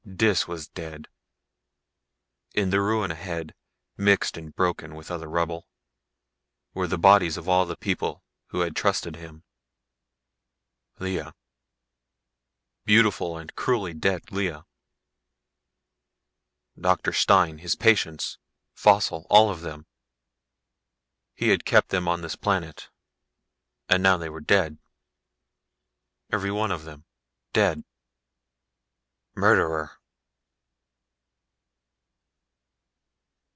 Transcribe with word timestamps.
Dis 0.15 0.47
was 0.47 0.67
dead. 0.67 1.07
In 2.53 2.69
the 2.69 2.81
ruin 2.81 3.09
ahead, 3.11 3.55
mixed 3.97 4.35
and 4.37 4.53
broken 4.53 4.93
with 4.93 5.09
other 5.09 5.27
rubble, 5.29 5.67
were 6.73 6.85
the 6.87 6.97
bodies 6.97 7.37
of 7.37 7.47
all 7.47 7.65
the 7.65 7.77
people 7.77 8.23
who 8.47 8.59
had 8.59 8.75
trusted 8.75 9.15
him. 9.15 9.43
Lea... 10.99 11.31
beautiful 12.85 13.37
and 13.37 13.55
cruelly 13.55 13.93
dead 13.93 14.31
Lea. 14.31 14.57
Doctor 16.79 17.13
Stine, 17.13 17.59
his 17.59 17.75
patients, 17.75 18.37
Faussel, 18.75 19.25
all 19.29 19.49
of 19.49 19.61
them. 19.61 19.87
He 21.33 21.49
had 21.49 21.63
kept 21.65 21.89
them 21.89 22.07
on 22.07 22.21
this 22.21 22.35
planet, 22.35 22.89
and 23.87 24.03
now 24.03 24.17
they 24.17 24.29
were 24.29 24.41
dead. 24.41 24.77
Every 26.31 26.51
one 26.51 26.69
of 26.71 26.83
them. 26.83 27.05
Dead. 27.53 27.83
Murderer! 29.33 29.97